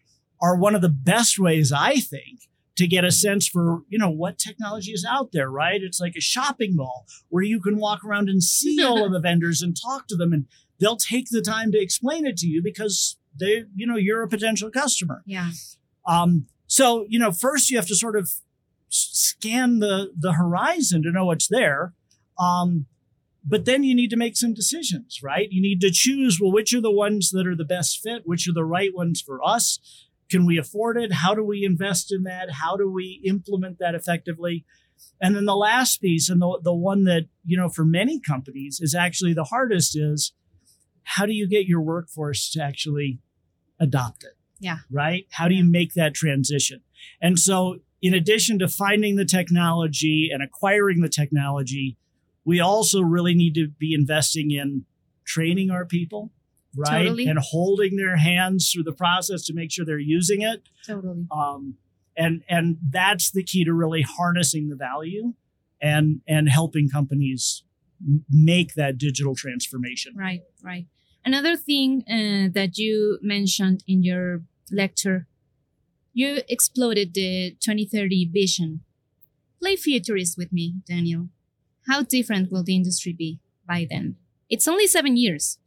are 0.42 0.56
one 0.58 0.76
of 0.76 0.82
the 0.82 0.90
best 0.90 1.40
ways 1.40 1.72
i 1.72 1.96
think 1.96 2.49
to 2.80 2.88
get 2.88 3.06
a 3.06 3.12
sense 3.12 3.48
for 3.48 3.84
you 3.88 4.00
know 4.00 4.10
what 4.10 4.40
technology 4.40 4.92
is 4.92 5.06
out 5.10 5.32
there 5.32 5.50
right 5.50 5.82
it's 5.84 6.00
like 6.00 6.16
a 6.18 6.22
shopping 6.22 6.76
mall 6.76 7.06
where 7.30 7.44
you 7.44 7.62
can 7.62 7.78
walk 7.78 8.04
around 8.04 8.28
and 8.28 8.44
see 8.44 8.84
all 8.84 9.06
of 9.06 9.12
the 9.12 9.20
vendors 9.20 9.62
and 9.62 9.78
talk 9.80 10.08
to 10.08 10.16
them 10.16 10.34
and 10.34 10.48
they'll 10.80 10.98
take 10.98 11.30
the 11.30 11.42
time 11.42 11.72
to 11.72 11.82
explain 11.82 12.26
it 12.26 12.38
to 12.38 12.48
you 12.48 12.62
because 12.64 13.18
they 13.40 13.64
you 13.76 13.86
know 13.86 13.96
you're 13.96 14.24
a 14.24 14.28
potential 14.28 14.72
customer 14.72 15.22
yeah. 15.26 15.52
um, 16.08 16.48
so 16.70 17.06
you 17.10 17.20
know, 17.20 17.32
first 17.32 17.70
you 17.70 17.78
have 17.78 17.88
to 17.88 17.96
sort 17.96 18.16
of 18.16 18.30
scan 18.88 19.80
the 19.80 20.14
the 20.18 20.34
horizon 20.34 21.04
to 21.04 21.12
know 21.12 21.26
what's 21.26 21.48
there. 21.48 21.94
Um, 22.40 22.86
but 23.44 23.66
then 23.66 23.84
you 23.84 23.96
need 23.96 24.12
to 24.12 24.16
make 24.16 24.38
some 24.38 24.54
decisions, 24.54 25.22
right? 25.24 25.48
You 25.50 25.62
need 25.62 25.82
to 25.82 25.90
choose 25.92 26.40
well, 26.40 26.52
which 26.52 26.74
are 26.74 26.82
the 26.82 26.92
ones 26.92 27.32
that 27.32 27.48
are 27.48 27.56
the 27.56 27.66
best 27.66 28.00
fit, 28.02 28.22
which 28.26 28.48
are 28.48 28.54
the 28.54 28.64
right 28.64 28.92
ones 28.94 29.20
for 29.20 29.44
us. 29.44 29.80
Can 30.30 30.46
we 30.46 30.58
afford 30.58 30.98
it? 30.98 31.14
How 31.14 31.34
do 31.34 31.44
we 31.44 31.66
invest 31.66 32.12
in 32.12 32.24
that? 32.24 32.52
How 32.52 32.78
do 32.78 32.90
we 32.90 33.22
implement 33.26 33.80
that 33.80 33.96
effectively? 33.96 34.66
And 35.22 35.36
then 35.36 35.46
the 35.46 35.56
last 35.56 36.02
piece, 36.02 36.30
and 36.30 36.42
the, 36.42 36.60
the 36.64 36.74
one 36.74 37.06
that, 37.06 37.28
you 37.46 37.58
know, 37.58 37.70
for 37.70 37.86
many 37.86 38.20
companies 38.20 38.80
is 38.82 38.94
actually 38.94 39.34
the 39.34 39.46
hardest 39.46 39.98
is 39.98 40.34
how 41.04 41.26
do 41.26 41.34
you 41.34 41.48
get 41.48 41.66
your 41.66 41.82
workforce 41.82 42.50
to 42.52 42.62
actually 42.62 43.20
adopt 43.80 44.24
it? 44.24 44.34
Yeah. 44.60 44.80
Right? 44.92 45.26
How 45.32 45.48
do 45.48 45.56
you 45.56 45.64
make 45.64 45.94
that 45.94 46.14
transition? 46.14 46.82
And 47.22 47.40
so, 47.40 47.80
in 48.02 48.14
addition 48.14 48.60
to 48.60 48.68
finding 48.68 49.16
the 49.16 49.26
technology 49.26 50.30
and 50.32 50.44
acquiring 50.44 51.02
the 51.02 51.10
technology, 51.10 51.98
we 52.46 52.60
also 52.60 53.02
really 53.02 53.34
need 53.34 53.56
to 53.56 53.68
be 53.68 53.94
investing 53.94 54.52
in 54.52 54.86
training 55.26 55.70
our 55.70 55.86
people, 55.86 56.32
right? 56.80 57.04
Totally. 57.04 57.28
And 57.28 57.40
holding 57.40 57.98
their 57.98 58.18
hands 58.18 58.72
through 58.72 58.84
the 58.84 58.94
process 58.94 59.46
to 59.46 59.54
make 59.54 59.72
sure 59.72 59.86
they're 59.86 60.00
using 60.00 60.42
it. 60.42 60.64
Totally. 60.86 61.28
Um, 61.32 61.76
and 62.18 62.44
and 62.50 62.78
that's 62.90 63.32
the 63.32 63.44
key 63.44 63.64
to 63.64 63.74
really 63.74 64.02
harnessing 64.02 64.70
the 64.70 64.76
value 64.76 65.34
and 65.82 66.22
and 66.28 66.50
helping 66.50 66.90
companies 66.90 67.64
make 68.30 68.76
that 68.76 68.98
digital 68.98 69.36
transformation. 69.36 70.14
Right, 70.16 70.42
right. 70.64 70.86
Another 71.26 71.56
thing 71.58 72.04
uh, 72.08 72.50
that 72.54 72.78
you 72.78 73.20
mentioned 73.22 73.84
in 73.88 74.04
your 74.04 74.44
lecture, 74.72 75.28
you 76.14 76.42
exploded 76.48 77.14
the 77.14 77.52
2030 77.60 78.30
vision. 78.32 78.82
Play 79.60 79.76
futurist 79.76 80.38
with 80.38 80.54
me, 80.54 80.76
Daniel. 80.88 81.28
How 81.88 82.04
different 82.04 82.52
will 82.52 82.64
the 82.64 82.76
industry 82.76 83.14
be 83.14 83.40
by 83.68 83.86
then? 83.90 84.16
It's 84.50 84.68
only 84.68 84.88
seven 84.88 85.18
years, 85.18 85.59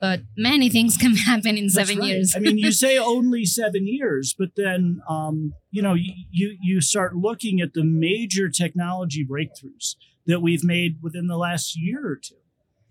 but 0.00 0.20
many 0.36 0.68
things 0.68 0.96
can 0.96 1.16
happen 1.16 1.56
in 1.56 1.68
seven 1.68 1.98
right. 1.98 2.08
years. 2.08 2.34
I 2.36 2.40
mean, 2.40 2.58
you 2.58 2.72
say 2.84 2.98
only 2.98 3.44
seven 3.44 3.86
years, 3.86 4.34
but 4.38 4.50
then 4.56 5.00
um, 5.08 5.54
you 5.70 5.82
know 5.82 5.94
you 5.94 6.56
you 6.62 6.80
start 6.80 7.16
looking 7.16 7.60
at 7.60 7.74
the 7.74 7.84
major 7.84 8.48
technology 8.48 9.24
breakthroughs 9.24 9.96
that 10.26 10.40
we've 10.40 10.64
made 10.64 10.98
within 11.02 11.28
the 11.28 11.36
last 11.36 11.76
year 11.76 12.06
or 12.06 12.16
two. 12.16 12.34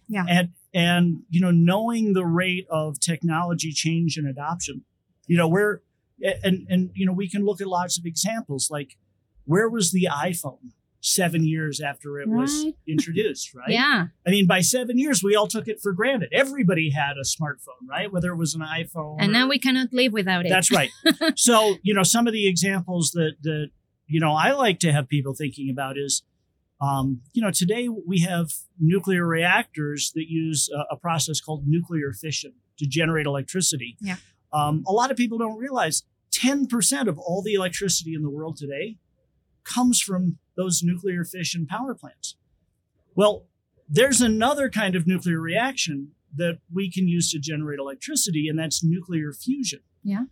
Yeah. 0.08 0.26
And 0.28 0.50
and 0.74 1.24
you 1.30 1.42
know 1.42 1.52
knowing 1.52 2.14
the 2.14 2.26
rate 2.26 2.68
of 2.70 3.00
technology 3.00 3.72
change 3.72 4.18
and 4.18 4.28
adoption, 4.28 4.84
you 5.28 5.38
know 5.38 5.48
where 5.48 5.82
and 6.22 6.66
and 6.70 6.92
you 6.94 7.06
know 7.06 7.14
we 7.14 7.30
can 7.30 7.46
look 7.46 7.62
at 7.62 7.68
lots 7.68 7.98
of 7.98 8.06
examples 8.06 8.70
like 8.72 8.98
where 9.46 9.70
was 9.70 9.92
the 9.92 10.08
iPhone 10.12 10.72
seven 11.06 11.46
years 11.46 11.80
after 11.80 12.20
it 12.20 12.28
was 12.28 12.66
introduced, 12.88 13.54
right? 13.54 13.70
Yeah, 13.70 14.08
I 14.26 14.30
mean, 14.30 14.48
by 14.48 14.62
seven 14.62 14.98
years, 14.98 15.24
we 15.24 15.36
all 15.36 15.48
took 15.48 15.68
it 15.68 15.80
for 15.82 15.94
granted. 15.94 16.30
Everybody 16.32 16.90
had 16.90 17.14
a 17.18 17.24
smartphone, 17.24 17.88
right? 17.88 18.12
Whether 18.12 18.32
it 18.32 18.38
was 18.38 18.56
an 18.56 18.62
iPhone. 18.62 19.18
and 19.20 19.30
or- 19.30 19.34
now 19.34 19.48
we 19.48 19.60
cannot 19.60 19.94
live 19.94 20.14
without 20.14 20.46
it. 20.46 20.50
That's 20.50 20.72
right. 20.72 20.90
so, 21.36 21.76
you 21.84 21.94
know, 21.94 22.04
some 22.04 22.28
of 22.28 22.34
the 22.34 22.48
examples 22.48 23.12
that 23.12 23.34
that 23.44 23.70
you 24.08 24.20
know 24.20 24.34
I 24.34 24.52
like 24.52 24.80
to 24.80 24.92
have 24.92 25.08
people 25.08 25.36
thinking 25.36 25.70
about 25.70 25.98
is, 25.98 26.24
um, 26.82 27.22
you 27.34 27.42
know, 27.42 27.52
today 27.52 27.88
we 27.88 28.22
have 28.22 28.50
nuclear 28.80 29.26
reactors 29.26 30.12
that 30.16 30.26
use 30.28 30.70
a, 30.74 30.96
a 30.96 30.98
process 30.98 31.40
called 31.40 31.68
nuclear 31.68 32.14
fission 32.14 32.54
to 32.80 32.88
generate 32.88 33.26
electricity. 33.28 33.96
Yeah. 34.02 34.16
Um, 34.52 34.84
a 34.88 34.92
lot 34.92 35.12
of 35.12 35.18
people 35.18 35.38
don't 35.38 35.58
realize 35.58 36.04
10% 36.34 37.08
of 37.08 37.18
all 37.18 37.42
the 37.42 37.54
electricity 37.54 38.14
in 38.14 38.22
the 38.22 38.30
world 38.30 38.58
today 38.58 38.98
comes 39.66 40.02
from 40.02 40.38
those 40.56 40.82
nuclear 40.84 41.24
fission 41.24 41.66
power 41.66 41.94
plants. 41.94 42.36
Well, 43.16 43.46
there's 43.88 44.22
another 44.22 44.70
kind 44.70 44.96
of 44.96 45.06
nuclear 45.06 45.40
reaction 45.40 46.12
that 46.36 46.60
we 46.74 46.92
can 46.92 47.08
use 47.08 47.32
to 47.32 47.40
generate 47.40 47.80
electricity, 47.80 48.48
and 48.50 48.58
that's 48.58 48.84
nuclear 48.84 49.32
fusion. 49.32 49.80
Yeah. 50.04 50.26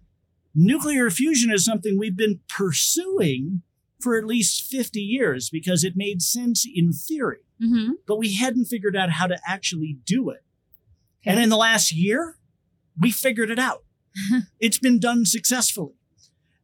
Nuclear 0.55 1.09
fusion 1.09 1.51
is 1.51 1.65
something 1.65 1.97
we've 1.97 2.17
been 2.17 2.41
pursuing 2.47 3.61
for 3.99 4.17
at 4.17 4.25
least 4.25 4.69
50 4.69 4.99
years 4.99 5.49
because 5.49 5.83
it 5.83 5.93
made 5.95 6.21
sense 6.21 6.65
in 6.71 6.91
theory, 6.91 7.39
hmm 7.59 7.91
but 8.05 8.17
we 8.17 8.35
hadn't 8.35 8.65
figured 8.65 8.95
out 8.95 9.11
how 9.11 9.27
to 9.27 9.39
actually 9.47 9.97
do 10.05 10.29
it. 10.29 10.43
And 11.25 11.39
in 11.39 11.49
the 11.49 11.57
last 11.57 11.93
year, 11.93 12.37
we 12.99 13.11
figured 13.11 13.49
it 13.49 13.59
out. 13.59 13.85
it's 14.59 14.77
been 14.77 14.99
done 14.99 15.25
successfully. 15.25 15.93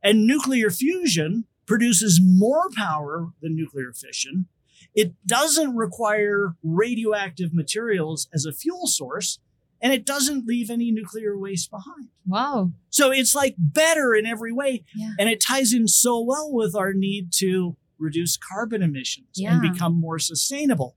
And 0.03 0.27
nuclear 0.27 0.69
fusion 0.69 1.45
produces 1.69 2.19
more 2.21 2.67
power 2.75 3.29
than 3.41 3.55
nuclear 3.55 3.93
fission. 3.93 4.47
It 4.95 5.13
doesn't 5.25 5.75
require 5.75 6.55
radioactive 6.63 7.53
materials 7.53 8.27
as 8.33 8.45
a 8.45 8.51
fuel 8.51 8.87
source, 8.87 9.39
and 9.81 9.93
it 9.93 10.05
doesn't 10.05 10.47
leave 10.47 10.69
any 10.71 10.91
nuclear 10.91 11.37
waste 11.37 11.69
behind. 11.69 12.09
Wow. 12.25 12.71
So 12.89 13.11
it's 13.11 13.35
like 13.35 13.55
better 13.57 14.15
in 14.15 14.25
every 14.25 14.51
way. 14.51 14.83
Yeah. 14.95 15.11
And 15.19 15.29
it 15.29 15.39
ties 15.41 15.71
in 15.71 15.87
so 15.87 16.19
well 16.19 16.51
with 16.51 16.75
our 16.75 16.91
need 16.91 17.31
to 17.35 17.77
reduce 17.99 18.35
carbon 18.35 18.81
emissions 18.81 19.27
Yeah. 19.35 19.53
and 19.53 19.61
become 19.61 19.93
more 19.97 20.17
sustainable. 20.19 20.95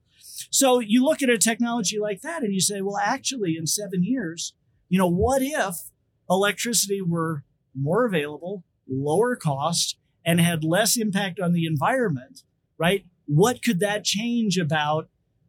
So 0.51 0.81
you 0.81 1.05
look 1.05 1.21
at 1.23 1.29
a 1.31 1.39
technology 1.39 1.99
like 1.99 2.23
that 2.23 2.43
and 2.43 2.53
you 2.55 2.61
say, 2.61 2.81
well, 2.81 2.99
actually, 2.99 3.57
in 3.59 3.67
seven 3.67 4.03
years, 4.03 4.55
you 4.89 4.99
know, 4.99 5.09
what 5.09 5.43
if 5.43 5.77
electricity 6.31 7.03
were 7.03 7.45
more 7.75 8.05
available, 8.07 8.65
lower 8.89 9.37
cost, 9.37 9.97
and 10.25 10.41
had 10.41 10.65
less 10.65 10.97
impact 10.97 11.41
on 11.41 11.53
the 11.53 11.67
environment, 11.67 12.43
right? 12.79 13.05
What 13.27 13.63
could 13.63 13.81
that 13.81 14.05
change 14.05 14.59
about 14.59 15.09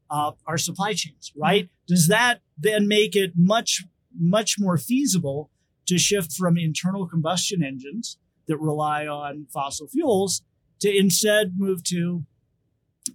uh, 0.09 0.31
our 0.45 0.57
supply 0.57 0.93
chains, 0.93 1.31
right? 1.35 1.69
Does 1.87 2.07
that 2.07 2.41
then 2.57 2.87
make 2.87 3.15
it 3.15 3.33
much, 3.35 3.83
much 4.17 4.55
more 4.59 4.77
feasible 4.77 5.49
to 5.87 5.97
shift 5.97 6.31
from 6.33 6.57
internal 6.57 7.07
combustion 7.07 7.63
engines 7.63 8.17
that 8.47 8.57
rely 8.57 9.07
on 9.07 9.47
fossil 9.51 9.87
fuels 9.87 10.43
to 10.79 10.95
instead 10.95 11.53
move 11.57 11.83
to 11.85 12.25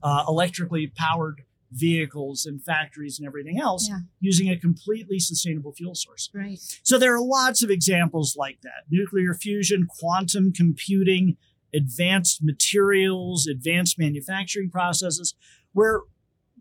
uh, 0.02 0.24
electrically 0.28 0.86
powered 0.86 1.42
vehicles 1.70 2.46
and 2.46 2.62
factories 2.62 3.18
and 3.18 3.26
everything 3.28 3.60
else 3.60 3.88
Yeah. 3.88 4.00
using 4.20 4.48
a 4.48 4.58
completely 4.58 5.18
sustainable 5.18 5.72
fuel 5.72 5.94
source. 5.94 6.30
Right. 6.34 6.58
So 6.82 6.98
there 6.98 7.14
are 7.14 7.20
lots 7.20 7.62
of 7.62 7.70
examples 7.70 8.36
like 8.36 8.58
that 8.62 8.84
nuclear 8.90 9.34
fusion, 9.34 9.86
quantum 9.86 10.52
computing, 10.52 11.36
advanced 11.74 12.40
materials, 12.42 13.46
advanced 13.46 13.98
manufacturing 13.98 14.70
processes, 14.70 15.34
where 15.72 16.00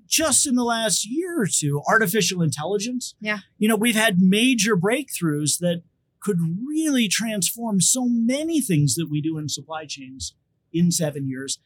just 0.05 0.47
in 0.47 0.55
the 0.55 0.63
last 0.63 1.05
year 1.09 1.41
or 1.41 1.47
two, 1.47 1.81
artificial 1.87 2.41
intelligence, 2.41 3.15
Yeah. 3.19 3.39
you 3.57 3.67
know, 3.67 3.75
we've 3.75 3.95
had 3.95 4.21
major 4.21 4.77
breakthroughs 4.77 5.59
that 5.59 5.81
could 6.19 6.39
really 6.65 7.07
transform 7.07 7.79
so 7.81 8.07
many 8.07 8.61
things 8.61 8.95
that 8.95 9.07
we 9.09 9.21
do 9.21 9.37
in 9.37 9.49
supply 9.49 9.85
chains 9.85 10.33
in 10.71 10.91
seven 10.91 11.27
years. 11.27 11.59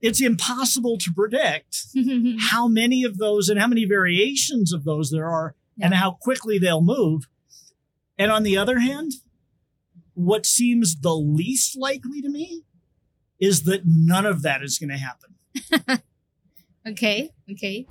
It's 0.00 0.20
impossible 0.20 0.98
to 0.98 1.12
predict 1.12 1.86
how 2.50 2.68
many 2.68 3.02
of 3.02 3.18
those 3.18 3.48
and 3.48 3.58
how 3.58 3.66
many 3.66 3.84
variations 3.84 4.72
of 4.72 4.84
those 4.84 5.10
there 5.10 5.26
are 5.28 5.54
and 5.80 5.94
how 5.94 6.12
quickly 6.12 6.58
they'll 6.58 6.82
move. 6.82 7.28
And 8.18 8.30
on 8.30 8.42
the 8.44 8.56
other 8.56 8.78
hand, 8.78 9.12
what 10.16 10.46
seems 10.46 11.00
the 11.00 11.14
least 11.14 11.76
likely 11.76 12.22
to 12.22 12.28
me 12.28 12.64
is 13.38 13.64
that 13.64 13.82
none 13.84 14.26
of 14.26 14.42
that 14.42 14.62
is 14.62 14.78
going 14.78 14.90
to 14.90 14.96
happen. 14.98 15.36
okay. 16.88 17.30
Okay. 17.50 17.86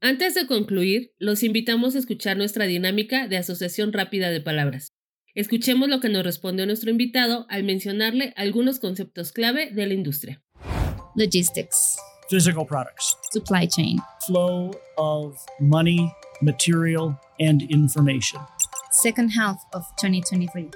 Antes 0.00 0.34
de 0.34 0.46
concluir, 0.46 1.12
los 1.18 1.42
invitamos 1.42 1.94
a 1.94 1.98
escuchar 1.98 2.38
nuestra 2.38 2.64
dinámica 2.64 3.28
de 3.28 3.36
asociación 3.36 3.92
rápida 3.92 4.30
de 4.30 4.40
palabras. 4.40 4.88
Escuchemos 5.34 5.88
lo 5.88 6.00
que 6.00 6.08
nos 6.08 6.24
respondió 6.24 6.64
nuestro 6.66 6.90
invitado 6.90 7.46
al 7.50 7.62
mencionarle 7.64 8.32
algunos 8.36 8.80
conceptos 8.80 9.30
clave 9.32 9.70
de 9.70 9.86
la 9.86 9.94
industria. 9.94 10.42
Logistics, 11.14 11.98
Physical 12.30 12.64
products, 12.64 13.16
supply 13.32 13.66
chain, 13.66 13.98
flow 14.26 14.70
of 14.96 15.36
money, 15.60 16.10
material, 16.40 17.20
and 17.38 17.62
information. 17.70 18.40
second 18.90 19.30
half 19.30 19.56
of 19.72 19.84
2023, 19.96 20.70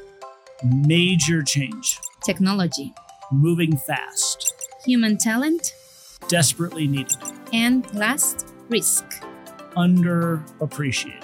Major 0.64 1.44
change, 1.44 2.00
technology, 2.25 2.94
moving 3.30 3.76
fast, 3.76 4.54
human 4.87 5.18
talent, 5.18 5.61
desperately 6.30 6.88
needed, 6.88 7.18
and 7.52 7.85
last, 7.92 8.47
risk. 8.71 9.04
underappreciated. 9.76 11.21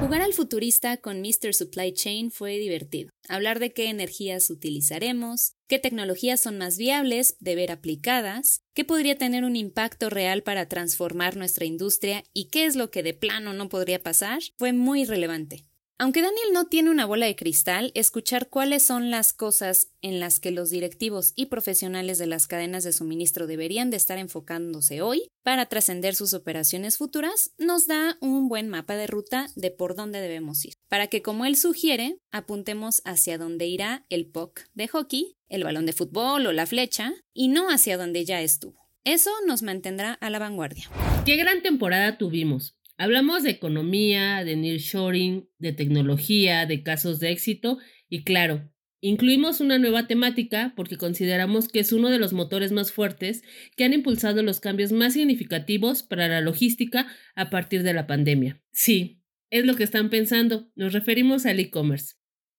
Jugar 0.00 0.22
al 0.22 0.32
futurista 0.32 0.96
con 0.96 1.20
Mr. 1.20 1.52
Supply 1.52 1.92
Chain 1.92 2.30
fue 2.30 2.56
divertido. 2.56 3.10
Hablar 3.28 3.58
de 3.58 3.74
qué 3.74 3.90
energías 3.90 4.48
utilizaremos, 4.48 5.52
qué 5.68 5.78
tecnologías 5.78 6.40
son 6.40 6.56
más 6.56 6.78
viables 6.78 7.36
de 7.40 7.56
ver 7.56 7.70
aplicadas, 7.70 8.62
qué 8.72 8.86
podría 8.86 9.18
tener 9.18 9.44
un 9.44 9.54
impacto 9.54 10.08
real 10.08 10.42
para 10.42 10.66
transformar 10.66 11.36
nuestra 11.36 11.66
industria 11.66 12.24
y 12.32 12.46
qué 12.46 12.64
es 12.64 12.74
lo 12.74 12.90
que 12.90 13.02
de 13.02 13.12
plano 13.12 13.52
no 13.52 13.68
podría 13.68 14.02
pasar, 14.02 14.38
fue 14.56 14.72
muy 14.72 15.04
relevante. 15.04 15.66
Aunque 16.00 16.22
Daniel 16.22 16.54
no 16.54 16.64
tiene 16.64 16.88
una 16.88 17.04
bola 17.04 17.26
de 17.26 17.36
cristal, 17.36 17.92
escuchar 17.94 18.48
cuáles 18.48 18.82
son 18.82 19.10
las 19.10 19.34
cosas 19.34 19.88
en 20.00 20.18
las 20.18 20.40
que 20.40 20.50
los 20.50 20.70
directivos 20.70 21.34
y 21.36 21.46
profesionales 21.46 22.16
de 22.16 22.26
las 22.26 22.46
cadenas 22.46 22.84
de 22.84 22.94
suministro 22.94 23.46
deberían 23.46 23.90
de 23.90 23.98
estar 23.98 24.16
enfocándose 24.16 25.02
hoy 25.02 25.28
para 25.42 25.66
trascender 25.66 26.14
sus 26.14 26.32
operaciones 26.32 26.96
futuras 26.96 27.50
nos 27.58 27.86
da 27.86 28.16
un 28.22 28.48
buen 28.48 28.70
mapa 28.70 28.96
de 28.96 29.08
ruta 29.08 29.48
de 29.56 29.70
por 29.70 29.94
dónde 29.94 30.22
debemos 30.22 30.64
ir, 30.64 30.72
para 30.88 31.08
que 31.08 31.20
como 31.20 31.44
él 31.44 31.54
sugiere, 31.54 32.16
apuntemos 32.30 33.02
hacia 33.04 33.36
dónde 33.36 33.66
irá 33.66 34.06
el 34.08 34.24
puck 34.24 34.60
de 34.72 34.88
hockey, 34.88 35.36
el 35.50 35.64
balón 35.64 35.84
de 35.84 35.92
fútbol 35.92 36.46
o 36.46 36.52
la 36.52 36.64
flecha, 36.64 37.12
y 37.34 37.48
no 37.48 37.68
hacia 37.68 37.98
donde 37.98 38.24
ya 38.24 38.40
estuvo. 38.40 38.88
Eso 39.04 39.30
nos 39.46 39.62
mantendrá 39.62 40.14
a 40.14 40.30
la 40.30 40.38
vanguardia. 40.38 40.88
¡Qué 41.26 41.36
gran 41.36 41.60
temporada 41.60 42.16
tuvimos! 42.16 42.79
Hablamos 43.00 43.44
de 43.44 43.48
economía, 43.48 44.44
de 44.44 44.56
nearshoring, 44.56 45.48
de 45.58 45.72
tecnología, 45.72 46.66
de 46.66 46.82
casos 46.82 47.18
de 47.18 47.30
éxito 47.30 47.78
y 48.10 48.24
claro, 48.24 48.70
incluimos 49.00 49.62
una 49.62 49.78
nueva 49.78 50.06
temática 50.06 50.74
porque 50.76 50.98
consideramos 50.98 51.68
que 51.68 51.80
es 51.80 51.94
uno 51.94 52.10
de 52.10 52.18
los 52.18 52.34
motores 52.34 52.72
más 52.72 52.92
fuertes 52.92 53.42
que 53.74 53.84
han 53.84 53.94
impulsado 53.94 54.42
los 54.42 54.60
cambios 54.60 54.92
más 54.92 55.14
significativos 55.14 56.02
para 56.02 56.28
la 56.28 56.42
logística 56.42 57.06
a 57.34 57.48
partir 57.48 57.84
de 57.84 57.94
la 57.94 58.06
pandemia. 58.06 58.60
Sí, 58.70 59.22
es 59.48 59.64
lo 59.64 59.76
que 59.76 59.84
están 59.84 60.10
pensando, 60.10 60.70
nos 60.74 60.92
referimos 60.92 61.46
al 61.46 61.58
e-commerce. 61.58 62.16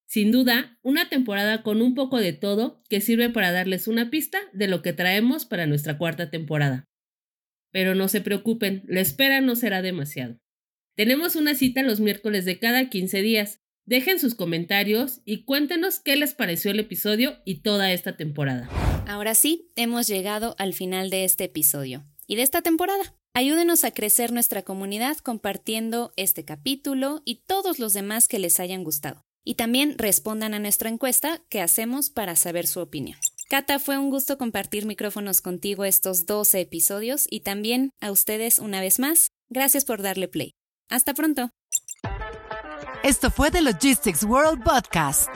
Sin 0.07 0.31
duda, 0.31 0.79
una 0.81 1.07
temporada 1.07 1.62
con 1.62 1.83
un 1.83 1.93
poco 1.93 2.17
de 2.17 2.33
todo 2.33 2.81
que 2.89 3.00
sirve 3.00 3.29
para 3.29 3.51
darles 3.51 3.88
una 3.88 4.10
pista 4.10 4.39
de 4.53 4.67
lo 4.67 4.81
que 4.81 4.93
traemos 4.93 5.45
para 5.45 5.67
nuestra 5.67 6.00
cuarta 6.00 6.31
temporada. 6.31 6.90
Pero 7.72 7.96
no 7.96 8.08
se 8.08 8.22
preocupen, 8.22 8.84
la 8.88 9.01
espera 9.01 9.42
no 9.42 9.56
será 9.56 9.82
demasiado. 9.82 10.38
Tenemos 10.96 11.36
una 11.36 11.56
cita 11.56 11.84
los 11.84 12.00
miércoles 12.00 12.46
de 12.46 12.60
cada 12.60 12.90
15 12.90 13.22
días. 13.22 13.62
Dejen 13.86 14.20
sus 14.20 14.36
comentarios 14.36 15.22
y 15.25 15.46
cuéntenos 15.46 16.00
qué 16.00 16.16
les 16.16 16.34
pareció 16.34 16.72
el 16.72 16.80
episodio 16.80 17.38
y 17.46 17.62
toda 17.62 17.92
esta 17.92 18.18
temporada. 18.18 18.70
Ahora 19.08 19.34
sí, 19.34 19.72
hemos 19.75 20.08
llegado 20.08 20.56
al 20.60 20.74
final 20.74 21.10
de 21.10 21.24
este 21.24 21.46
episodio 21.46 22.06
y 22.28 22.36
de 22.36 22.44
esta 22.44 22.62
temporada. 22.62 23.16
Ayúdenos 23.34 23.86
a 23.86 23.92
crecer 23.92 24.34
nuestra 24.34 24.62
comunidad 24.62 25.18
compartiendo 25.18 26.13
este 26.18 26.44
capítulo 26.44 27.22
y 27.24 27.44
todos 27.48 27.80
los 27.80 27.94
demás 27.94 28.28
que 28.28 28.40
les 28.40 28.60
hayan 28.60 28.84
gustado. 28.84 29.25
Y 29.44 29.56
también 29.56 29.98
respondan 29.98 30.54
a 30.54 30.60
nuestra 30.60 30.90
encuesta 30.90 31.42
que 31.50 31.62
hacemos 31.62 32.10
para 32.10 32.36
saber 32.36 32.68
su 32.68 32.82
opinión. 32.82 33.18
Cata, 33.51 33.79
fue 33.79 33.98
un 33.98 34.10
gusto 34.10 34.38
compartir 34.38 34.86
micrófonos 34.86 35.41
contigo 35.41 35.84
estos 35.84 36.25
12 36.25 36.62
episodios 36.62 37.27
y 37.29 37.41
también 37.41 37.91
a 38.00 38.10
ustedes 38.10 38.60
una 38.60 38.79
vez 38.79 38.98
más. 38.98 39.31
Gracias 39.50 39.84
por 39.84 40.01
darle 40.01 40.29
play. 40.29 40.53
Hasta 40.89 41.13
pronto. 41.13 41.50
Esto 43.03 43.29
fue 43.29 43.51
The 43.51 43.62
Logistics 43.62 44.24
World 44.24 44.63
Podcast, 44.63 45.27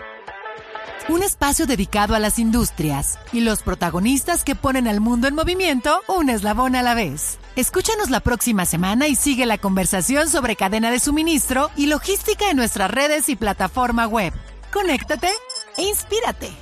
un 1.10 1.24
espacio 1.24 1.66
dedicado 1.66 2.16
a 2.16 2.20
las 2.20 2.40
industrias 2.40 3.20
y 3.34 3.42
los 3.42 3.64
protagonistas 3.64 4.46
que 4.46 4.56
ponen 4.56 4.88
al 4.88 5.02
mundo 5.02 5.28
en 5.28 5.36
movimiento 5.36 6.00
un 6.08 6.30
eslabón 6.30 6.78
a 6.78 6.84
la 6.84 6.94
vez. 6.94 7.38
Escúchanos 7.58 8.10
la 8.12 8.22
próxima 8.22 8.66
semana 8.66 9.10
y 9.10 9.16
sigue 9.16 9.46
la 9.46 9.58
conversación 9.58 10.30
sobre 10.30 10.56
cadena 10.56 10.90
de 10.90 11.02
suministro 11.02 11.70
y 11.76 11.88
logística 11.88 12.50
en 12.50 12.56
nuestras 12.56 12.90
redes 12.90 13.28
y 13.28 13.36
plataforma 13.36 14.08
web. 14.08 14.32
Conéctate 14.72 15.32
e 15.76 15.84
inspírate. 15.84 16.54